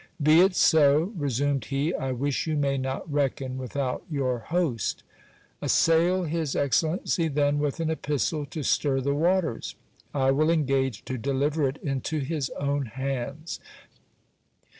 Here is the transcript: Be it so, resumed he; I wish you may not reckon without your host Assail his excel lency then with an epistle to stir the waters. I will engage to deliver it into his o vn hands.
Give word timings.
Be 0.19 0.39
it 0.39 0.55
so, 0.55 1.13
resumed 1.15 1.65
he; 1.65 1.93
I 1.93 2.11
wish 2.11 2.47
you 2.47 2.57
may 2.57 2.75
not 2.75 3.07
reckon 3.13 3.59
without 3.59 4.01
your 4.09 4.39
host 4.39 5.03
Assail 5.61 6.23
his 6.23 6.55
excel 6.55 6.97
lency 6.97 7.31
then 7.31 7.59
with 7.59 7.79
an 7.79 7.91
epistle 7.91 8.47
to 8.47 8.63
stir 8.63 8.99
the 8.99 9.13
waters. 9.13 9.75
I 10.11 10.31
will 10.31 10.49
engage 10.49 11.05
to 11.05 11.19
deliver 11.19 11.67
it 11.69 11.77
into 11.83 12.17
his 12.17 12.49
o 12.59 12.77
vn 12.79 12.85
hands. 12.93 13.59